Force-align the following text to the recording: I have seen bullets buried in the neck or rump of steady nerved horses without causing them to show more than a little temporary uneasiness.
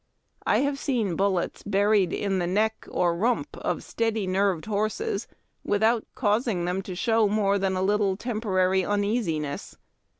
I 0.47 0.61
have 0.61 0.79
seen 0.79 1.15
bullets 1.15 1.61
buried 1.61 2.11
in 2.11 2.39
the 2.39 2.47
neck 2.47 2.87
or 2.89 3.15
rump 3.15 3.55
of 3.57 3.83
steady 3.83 4.25
nerved 4.25 4.65
horses 4.65 5.27
without 5.63 6.07
causing 6.15 6.65
them 6.65 6.81
to 6.81 6.95
show 6.95 7.27
more 7.27 7.59
than 7.59 7.75
a 7.75 7.83
little 7.83 8.17
temporary 8.17 8.83
uneasiness. 8.83 9.77